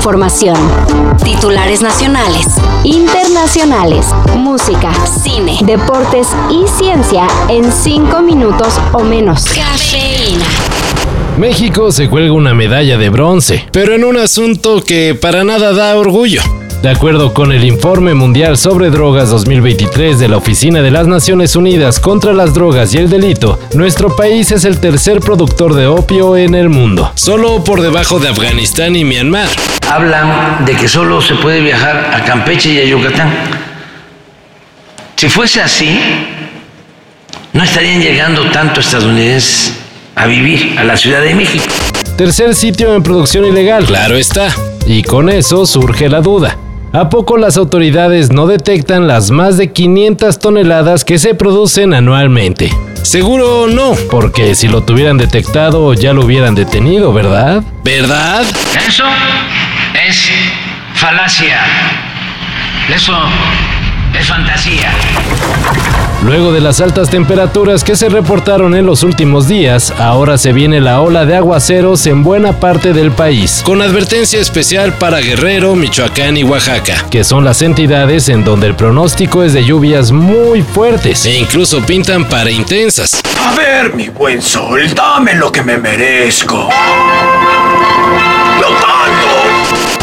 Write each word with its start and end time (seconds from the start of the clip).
información. 0.00 0.56
Titulares 1.22 1.82
nacionales, 1.82 2.46
internacionales, 2.84 4.06
música, 4.34 4.94
cine, 5.04 5.58
deportes 5.62 6.28
y 6.48 6.66
ciencia 6.66 7.26
en 7.50 7.70
cinco 7.70 8.22
minutos 8.22 8.80
o 8.94 9.00
menos. 9.00 9.44
Cafeína. 9.44 10.46
México 11.36 11.92
se 11.92 12.08
cuelga 12.08 12.32
una 12.32 12.54
medalla 12.54 12.96
de 12.96 13.10
bronce, 13.10 13.66
pero 13.72 13.94
en 13.94 14.04
un 14.04 14.16
asunto 14.16 14.82
que 14.82 15.14
para 15.14 15.44
nada 15.44 15.74
da 15.74 15.94
orgullo. 15.94 16.40
De 16.82 16.88
acuerdo 16.88 17.34
con 17.34 17.52
el 17.52 17.62
Informe 17.64 18.14
Mundial 18.14 18.56
sobre 18.56 18.88
Drogas 18.88 19.28
2023 19.28 20.18
de 20.18 20.28
la 20.28 20.38
Oficina 20.38 20.80
de 20.80 20.90
las 20.90 21.06
Naciones 21.06 21.54
Unidas 21.54 22.00
contra 22.00 22.32
las 22.32 22.54
Drogas 22.54 22.94
y 22.94 22.96
el 22.96 23.10
Delito, 23.10 23.60
nuestro 23.74 24.16
país 24.16 24.50
es 24.50 24.64
el 24.64 24.80
tercer 24.80 25.20
productor 25.20 25.74
de 25.74 25.86
opio 25.86 26.38
en 26.38 26.54
el 26.54 26.70
mundo, 26.70 27.12
solo 27.16 27.62
por 27.64 27.82
debajo 27.82 28.18
de 28.18 28.30
Afganistán 28.30 28.96
y 28.96 29.04
Myanmar. 29.04 29.48
Hablan 29.90 30.64
de 30.64 30.74
que 30.74 30.88
solo 30.88 31.20
se 31.20 31.34
puede 31.34 31.60
viajar 31.60 32.12
a 32.14 32.24
Campeche 32.24 32.72
y 32.72 32.78
a 32.78 32.84
Yucatán. 32.86 33.30
Si 35.16 35.28
fuese 35.28 35.60
así, 35.60 36.00
no 37.52 37.62
estarían 37.62 38.00
llegando 38.00 38.50
tanto 38.52 38.80
estadounidenses 38.80 39.74
a 40.14 40.24
vivir 40.24 40.78
a 40.78 40.84
la 40.84 40.96
Ciudad 40.96 41.20
de 41.20 41.34
México. 41.34 41.66
Tercer 42.16 42.54
sitio 42.54 42.94
en 42.94 43.02
producción 43.02 43.44
ilegal, 43.44 43.84
claro 43.84 44.16
está. 44.16 44.48
Y 44.86 45.02
con 45.02 45.28
eso 45.28 45.66
surge 45.66 46.08
la 46.08 46.22
duda. 46.22 46.56
¿A 46.92 47.08
poco 47.08 47.36
las 47.36 47.56
autoridades 47.56 48.32
no 48.32 48.48
detectan 48.48 49.06
las 49.06 49.30
más 49.30 49.56
de 49.56 49.70
500 49.70 50.40
toneladas 50.40 51.04
que 51.04 51.20
se 51.20 51.36
producen 51.36 51.94
anualmente? 51.94 52.68
Seguro 53.02 53.68
no, 53.68 53.94
porque 54.10 54.56
si 54.56 54.66
lo 54.66 54.82
tuvieran 54.82 55.16
detectado 55.16 55.94
ya 55.94 56.12
lo 56.12 56.24
hubieran 56.24 56.56
detenido, 56.56 57.12
¿verdad? 57.12 57.62
¿Verdad? 57.84 58.42
Eso 58.88 59.04
es 60.04 60.30
falacia. 60.94 61.60
Eso 62.92 63.14
es 64.18 64.26
fantasía. 64.28 64.90
Luego 66.22 66.52
de 66.52 66.60
las 66.60 66.82
altas 66.82 67.08
temperaturas 67.08 67.82
que 67.82 67.96
se 67.96 68.10
reportaron 68.10 68.74
en 68.74 68.84
los 68.84 69.02
últimos 69.02 69.48
días, 69.48 69.90
ahora 69.98 70.36
se 70.36 70.52
viene 70.52 70.80
la 70.80 71.00
ola 71.00 71.24
de 71.24 71.34
aguaceros 71.36 72.06
en 72.06 72.22
buena 72.22 72.60
parte 72.60 72.92
del 72.92 73.10
país, 73.10 73.62
con 73.64 73.80
advertencia 73.80 74.38
especial 74.38 74.92
para 74.92 75.20
Guerrero, 75.20 75.74
Michoacán 75.74 76.36
y 76.36 76.44
Oaxaca, 76.44 77.06
que 77.10 77.24
son 77.24 77.44
las 77.44 77.62
entidades 77.62 78.28
en 78.28 78.44
donde 78.44 78.66
el 78.66 78.74
pronóstico 78.74 79.42
es 79.42 79.54
de 79.54 79.64
lluvias 79.64 80.12
muy 80.12 80.60
fuertes 80.62 81.24
e 81.24 81.38
incluso 81.38 81.80
pintan 81.80 82.26
para 82.26 82.50
intensas. 82.50 83.22
A 83.42 83.54
ver, 83.54 83.94
mi 83.94 84.10
buen 84.10 84.42
sol, 84.42 84.92
dame 84.94 85.34
lo 85.34 85.50
que 85.50 85.62
me 85.62 85.78
merezco. 85.78 86.68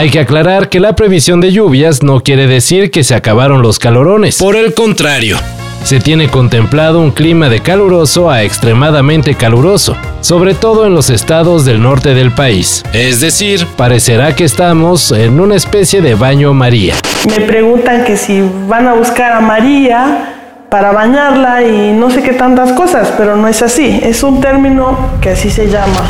Hay 0.00 0.08
que 0.08 0.20
aclarar 0.20 0.70
que 0.70 0.80
la 0.80 0.96
previsión 0.96 1.42
de 1.42 1.52
lluvias 1.52 2.02
no 2.02 2.20
quiere 2.20 2.46
decir 2.46 2.90
que 2.90 3.04
se 3.04 3.14
acabaron 3.14 3.60
los 3.60 3.78
calorones. 3.78 4.38
Por 4.38 4.56
el 4.56 4.72
contrario, 4.72 5.36
se 5.84 6.00
tiene 6.00 6.30
contemplado 6.30 7.00
un 7.00 7.10
clima 7.10 7.50
de 7.50 7.60
caluroso 7.60 8.30
a 8.30 8.42
extremadamente 8.42 9.34
caluroso, 9.34 9.94
sobre 10.22 10.54
todo 10.54 10.86
en 10.86 10.94
los 10.94 11.10
estados 11.10 11.66
del 11.66 11.82
norte 11.82 12.14
del 12.14 12.30
país. 12.30 12.82
Es 12.94 13.20
decir, 13.20 13.66
parecerá 13.76 14.34
que 14.34 14.44
estamos 14.44 15.12
en 15.12 15.38
una 15.38 15.54
especie 15.56 16.00
de 16.00 16.14
baño 16.14 16.54
María. 16.54 16.94
Me 17.28 17.42
preguntan 17.42 18.02
que 18.02 18.16
si 18.16 18.42
van 18.68 18.88
a 18.88 18.94
buscar 18.94 19.32
a 19.32 19.40
María 19.40 20.32
para 20.70 20.92
bañarla 20.92 21.62
y 21.62 21.92
no 21.92 22.10
sé 22.10 22.22
qué 22.22 22.32
tantas 22.32 22.72
cosas, 22.72 23.12
pero 23.18 23.36
no 23.36 23.48
es 23.48 23.60
así. 23.60 24.00
Es 24.02 24.22
un 24.22 24.40
término 24.40 25.10
que 25.20 25.28
así 25.28 25.50
se 25.50 25.66
llama. 25.66 26.00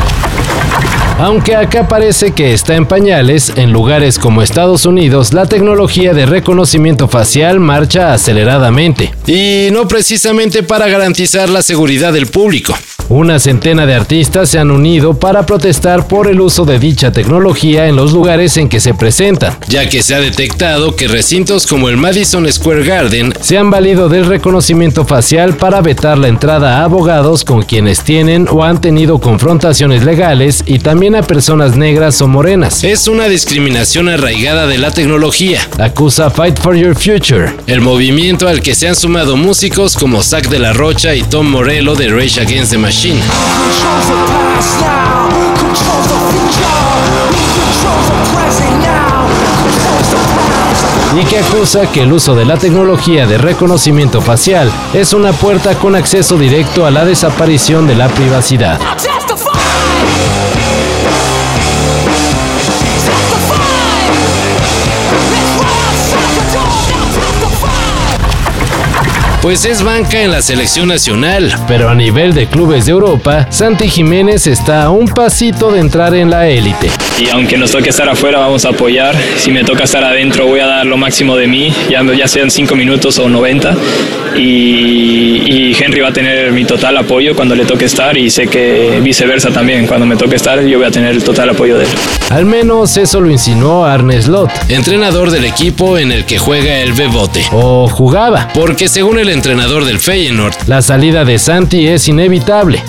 Aunque 1.21 1.55
acá 1.55 1.87
parece 1.87 2.31
que 2.31 2.51
está 2.51 2.75
en 2.75 2.87
pañales, 2.87 3.53
en 3.55 3.71
lugares 3.71 4.17
como 4.17 4.41
Estados 4.41 4.87
Unidos 4.87 5.33
la 5.33 5.45
tecnología 5.45 6.15
de 6.15 6.25
reconocimiento 6.25 7.07
facial 7.07 7.59
marcha 7.59 8.11
aceleradamente. 8.11 9.13
Y 9.27 9.69
no 9.71 9.87
precisamente 9.87 10.63
para 10.63 10.87
garantizar 10.87 11.47
la 11.47 11.61
seguridad 11.61 12.11
del 12.11 12.25
público. 12.25 12.73
Una 13.11 13.39
centena 13.39 13.85
de 13.85 13.93
artistas 13.93 14.49
se 14.49 14.57
han 14.57 14.71
unido 14.71 15.13
para 15.13 15.45
protestar 15.45 16.07
por 16.07 16.29
el 16.29 16.39
uso 16.39 16.63
de 16.63 16.79
dicha 16.79 17.11
tecnología 17.11 17.87
en 17.87 17.97
los 17.97 18.13
lugares 18.13 18.55
en 18.55 18.69
que 18.69 18.79
se 18.79 18.93
presentan, 18.93 19.57
ya 19.67 19.89
que 19.89 20.01
se 20.01 20.15
ha 20.15 20.21
detectado 20.21 20.95
que 20.95 21.09
recintos 21.09 21.67
como 21.67 21.89
el 21.89 21.97
Madison 21.97 22.49
Square 22.49 22.85
Garden 22.85 23.33
se 23.41 23.57
han 23.57 23.69
valido 23.69 24.07
del 24.07 24.27
reconocimiento 24.27 25.03
facial 25.03 25.57
para 25.57 25.81
vetar 25.81 26.17
la 26.17 26.29
entrada 26.29 26.77
a 26.77 26.85
abogados 26.85 27.43
con 27.43 27.63
quienes 27.63 28.01
tienen 28.01 28.47
o 28.49 28.63
han 28.63 28.79
tenido 28.79 29.19
confrontaciones 29.19 30.05
legales 30.05 30.63
y 30.65 30.79
también 30.79 31.17
a 31.17 31.21
personas 31.21 31.75
negras 31.75 32.21
o 32.21 32.29
morenas. 32.29 32.81
Es 32.85 33.09
una 33.09 33.27
discriminación 33.27 34.07
arraigada 34.07 34.67
de 34.67 34.77
la 34.77 34.91
tecnología, 34.91 35.59
acusa 35.79 36.29
Fight 36.29 36.57
for 36.61 36.77
Your 36.77 36.95
Future, 36.95 37.51
el 37.67 37.81
movimiento 37.81 38.47
al 38.47 38.61
que 38.61 38.73
se 38.73 38.87
han 38.87 38.95
sumado 38.95 39.35
músicos 39.35 39.97
como 39.97 40.23
Zack 40.23 40.47
de 40.47 40.59
la 40.59 40.71
Rocha 40.71 41.13
y 41.13 41.23
Tom 41.23 41.49
Morello 41.49 41.95
de 41.95 42.07
Rage 42.07 42.39
Against 42.39 42.71
the 42.71 42.77
Machine. 42.77 43.00
Y 43.03 43.19
que 51.25 51.39
acusa 51.39 51.91
que 51.91 52.03
el 52.03 52.13
uso 52.13 52.35
de 52.35 52.45
la 52.45 52.57
tecnología 52.57 53.25
de 53.25 53.39
reconocimiento 53.39 54.21
facial 54.21 54.71
es 54.93 55.13
una 55.13 55.33
puerta 55.33 55.73
con 55.75 55.95
acceso 55.95 56.37
directo 56.37 56.85
a 56.85 56.91
la 56.91 57.03
desaparición 57.03 57.87
de 57.87 57.95
la 57.95 58.07
privacidad. 58.07 58.79
Pues 69.41 69.65
es 69.65 69.81
banca 69.81 70.21
en 70.21 70.31
la 70.31 70.41
selección 70.41 70.87
nacional, 70.87 71.51
pero 71.67 71.89
a 71.89 71.95
nivel 71.95 72.33
de 72.35 72.45
clubes 72.45 72.85
de 72.85 72.91
Europa, 72.91 73.47
Santi 73.49 73.89
Jiménez 73.89 74.45
está 74.45 74.83
a 74.83 74.89
un 74.91 75.07
pasito 75.07 75.71
de 75.71 75.79
entrar 75.79 76.13
en 76.13 76.29
la 76.29 76.47
élite. 76.47 76.89
Y 77.19 77.27
aunque 77.29 77.57
nos 77.57 77.71
toque 77.71 77.89
estar 77.89 78.07
afuera, 78.07 78.39
vamos 78.39 78.65
a 78.65 78.69
apoyar. 78.69 79.15
Si 79.37 79.51
me 79.51 79.63
toca 79.63 79.85
estar 79.85 80.03
adentro, 80.03 80.45
voy 80.45 80.59
a 80.59 80.67
dar 80.67 80.85
lo 80.85 80.95
máximo 80.97 81.35
de 81.35 81.47
mí, 81.47 81.73
ya, 81.89 82.03
ya 82.13 82.27
sean 82.27 82.51
5 82.51 82.75
minutos 82.75 83.17
o 83.17 83.29
90. 83.29 83.75
Y, 84.37 85.75
Henry 85.81 86.01
va 86.01 86.09
a 86.09 86.13
tener 86.13 86.51
mi 86.51 86.63
total 86.63 86.95
apoyo 86.97 87.35
cuando 87.35 87.55
le 87.55 87.65
toque 87.65 87.85
estar 87.85 88.15
y 88.15 88.29
sé 88.29 88.47
que 88.47 88.99
viceversa 89.01 89.49
también, 89.49 89.87
cuando 89.87 90.05
me 90.05 90.15
toque 90.15 90.35
estar 90.35 90.61
yo 90.61 90.77
voy 90.77 90.87
a 90.87 90.91
tener 90.91 91.11
el 91.11 91.23
total 91.23 91.49
apoyo 91.49 91.77
de 91.77 91.85
él. 91.85 91.89
Al 92.29 92.45
menos 92.45 92.97
eso 92.97 93.19
lo 93.19 93.31
insinuó 93.31 93.83
Arne 93.85 94.21
Slot, 94.21 94.51
entrenador 94.69 95.31
del 95.31 95.45
equipo 95.45 95.97
en 95.97 96.11
el 96.11 96.25
que 96.25 96.37
juega 96.37 96.79
el 96.81 96.93
Bebote, 96.93 97.43
o 97.51 97.87
jugaba, 97.87 98.49
porque 98.53 98.87
según 98.87 99.17
el 99.17 99.29
entrenador 99.31 99.85
del 99.85 99.99
Feyenoord, 99.99 100.53
la 100.67 100.81
salida 100.81 101.25
de 101.25 101.39
Santi 101.39 101.87
es 101.87 102.07
inevitable. 102.07 102.83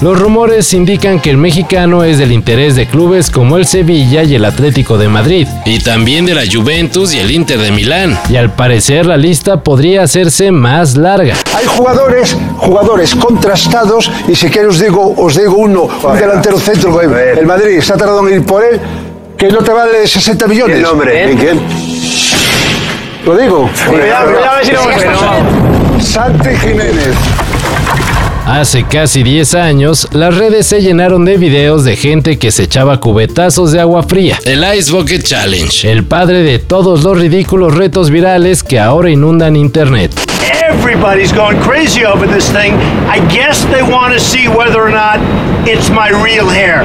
Los 0.00 0.18
rumores 0.18 0.74
indican 0.74 1.20
que 1.20 1.30
el 1.30 1.36
mexicano 1.36 2.02
es 2.02 2.18
del 2.18 2.32
interés 2.32 2.74
de 2.74 2.86
clubes 2.86 3.30
como 3.30 3.56
el 3.56 3.64
Sevilla 3.64 4.24
y 4.24 4.34
el 4.34 4.44
Atlético 4.44 4.98
de 4.98 5.08
Madrid, 5.08 5.46
y 5.64 5.78
también 5.78 6.26
de 6.26 6.34
la 6.34 6.42
Juventus 6.50 7.14
y 7.14 7.20
el 7.20 7.30
Inter 7.30 7.58
de 7.58 7.70
Milán. 7.70 8.18
Y 8.28 8.36
al 8.36 8.52
parecer 8.52 9.06
la 9.06 9.16
lista 9.16 9.62
podría 9.62 10.02
hacerse 10.02 10.50
más 10.50 10.96
larga. 10.96 11.36
Hay 11.54 11.64
jugadores, 11.64 12.36
jugadores 12.56 13.14
contrastados, 13.14 14.10
y 14.28 14.34
si 14.34 14.48
quiero 14.48 14.70
os 14.70 14.80
digo, 14.80 15.14
os 15.16 15.36
digo 15.36 15.56
uno, 15.56 15.88
un 16.02 16.18
delantero 16.18 16.58
centro, 16.58 17.00
el 17.00 17.46
Madrid 17.46 17.78
está 17.78 17.96
tardando 17.96 18.28
en 18.28 18.34
ir 18.34 18.44
por 18.44 18.64
él, 18.64 18.80
que 19.38 19.48
no 19.48 19.58
te 19.58 19.72
vale 19.72 20.06
60 20.06 20.46
millones. 20.48 20.76
¿Qué 20.76 20.82
nombre? 20.82 21.30
¿En 21.30 21.38
quién? 21.38 21.60
Lo 23.24 23.36
digo. 23.38 23.70
Cuidado, 23.88 24.32
cuidado, 24.32 24.58
si 24.62 24.72
no, 24.72 25.83
Santi 26.04 26.54
Jiménez. 26.56 27.14
Hace 28.46 28.84
casi 28.84 29.22
10 29.22 29.54
años, 29.54 30.08
las 30.12 30.36
redes 30.36 30.66
se 30.66 30.82
llenaron 30.82 31.24
de 31.24 31.38
videos 31.38 31.82
de 31.84 31.96
gente 31.96 32.38
que 32.38 32.50
se 32.52 32.64
echaba 32.64 33.00
cubetazos 33.00 33.72
de 33.72 33.80
agua 33.80 34.02
fría. 34.02 34.38
El 34.44 34.62
Ice 34.76 34.92
Bucket 34.92 35.22
Challenge, 35.22 35.90
el 35.90 36.04
padre 36.04 36.42
de 36.42 36.58
todos 36.58 37.04
los 37.04 37.18
ridículos 37.18 37.74
retos 37.74 38.10
virales 38.10 38.62
que 38.62 38.78
ahora 38.78 39.08
inundan 39.10 39.56
internet. 39.56 40.12
Everybody's 40.68 41.32
going 41.32 41.58
crazy 41.60 42.04
over 42.04 42.26
this 42.26 42.50
thing. 42.50 42.74
I 43.08 43.20
guess 43.32 43.64
they 43.72 43.82
want 43.82 44.12
to 44.12 44.20
see 44.20 44.46
whether 44.46 44.82
or 44.82 44.90
not 44.90 45.18
it's 45.66 45.88
my 45.88 46.10
real 46.10 46.48
hair, 46.48 46.84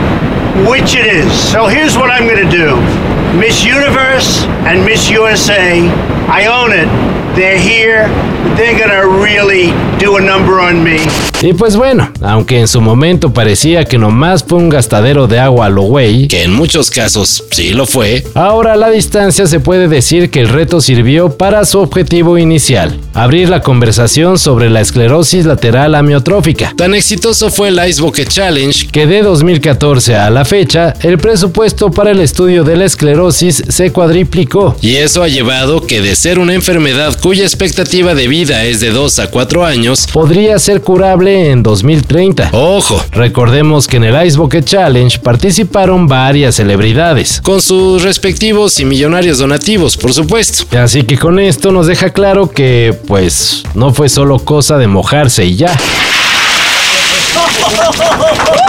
which 0.66 0.96
it 0.96 1.06
is. 1.06 1.32
So 1.34 1.68
here's 1.68 1.98
what 1.98 2.10
I'm 2.10 2.26
going 2.26 2.50
to 2.50 2.50
do. 2.50 3.19
Miss 3.38 3.64
Universe 3.64 4.46
and 4.66 4.84
Miss 4.84 5.10
USA, 5.10 5.82
I 6.28 6.48
own 6.48 6.72
it. 6.72 6.88
They're 7.36 7.60
here. 7.60 8.08
They're 8.56 8.78
gonna 8.78 9.08
really 9.08 9.72
do 10.00 10.18
a 10.18 10.22
number 10.22 10.60
on 10.60 10.84
me. 10.84 10.98
Y 11.42 11.54
pues 11.54 11.78
bueno, 11.78 12.10
aunque 12.22 12.60
en 12.60 12.68
su 12.68 12.82
momento 12.82 13.32
parecía 13.32 13.86
que 13.86 13.98
nomás 13.98 14.44
fue 14.44 14.58
un 14.58 14.68
gastadero 14.68 15.28
de 15.28 15.40
agua 15.40 15.68
a 15.68 15.70
lo 15.70 15.84
güey, 15.84 16.28
que 16.28 16.44
en 16.44 16.52
muchos 16.52 16.90
casos 16.90 17.46
sí 17.52 17.70
lo 17.70 17.86
fue, 17.86 18.26
ahora 18.34 18.74
a 18.74 18.76
la 18.76 18.90
distancia 18.90 19.48
se 19.48 19.62
puede 19.62 19.88
decir 19.88 20.32
que 20.32 20.42
el 20.42 20.50
reto 20.50 20.82
sirvió 20.82 21.38
para 21.38 21.64
su 21.64 21.80
objetivo 21.80 22.38
inicial, 22.38 23.00
abrir 23.14 23.48
la 23.48 23.62
conversación 23.62 24.38
sobre 24.38 24.70
la 24.70 24.82
esclerosis 24.82 25.46
lateral 25.46 25.96
amiotrófica. 25.96 26.74
Tan 26.76 26.94
exitoso 26.94 27.50
fue 27.50 27.70
el 27.70 27.88
Ice 27.88 28.02
Bucket 28.02 28.28
Challenge 28.28 28.88
que 28.88 29.08
de 29.08 29.22
2014 29.22 30.18
a 30.18 30.30
la 30.30 30.44
fecha, 30.44 30.94
el 31.04 31.20
presupuesto 31.20 31.90
para 31.90 32.12
el 32.12 32.20
estudio 32.20 32.66
de 32.66 32.76
la 32.76 32.84
esclerosis 32.84 33.19
se 33.32 33.92
cuadriplicó, 33.92 34.76
y 34.82 34.96
eso 34.96 35.22
ha 35.22 35.28
llevado 35.28 35.86
que 35.86 36.02
de 36.02 36.16
ser 36.16 36.40
una 36.40 36.54
enfermedad 36.54 37.18
cuya 37.20 37.44
expectativa 37.44 38.16
de 38.16 38.28
vida 38.28 38.64
es 38.64 38.80
de 38.80 38.92
2 38.92 39.20
a 39.20 39.30
4 39.30 39.66
años, 39.66 40.08
podría 40.12 40.58
ser 40.58 40.82
curable 40.82 41.52
en 41.52 41.62
2030. 41.62 42.50
Ojo, 42.54 43.04
recordemos 43.12 43.88
que 43.88 43.98
en 43.98 44.06
el 44.06 44.26
Ice 44.26 44.38
Bucket 44.38 44.66
Challenge 44.66 45.20
participaron 45.20 46.08
varias 46.08 46.56
celebridades, 46.56 47.42
con 47.42 47.62
sus 47.62 48.04
respectivos 48.04 48.80
y 48.80 48.86
millonarios 48.86 49.40
donativos, 49.40 49.98
por 49.98 50.14
supuesto. 50.14 50.66
Así 50.78 51.04
que 51.04 51.18
con 51.18 51.40
esto 51.40 51.72
nos 51.72 51.88
deja 51.88 52.12
claro 52.12 52.50
que, 52.50 52.98
pues, 53.08 53.64
no 53.74 53.94
fue 53.94 54.08
solo 54.08 54.40
cosa 54.40 54.78
de 54.78 54.88
mojarse 54.88 55.46
y 55.46 55.58
ya. 55.58 55.78